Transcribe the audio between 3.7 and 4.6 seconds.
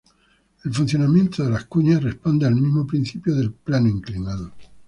inclinado.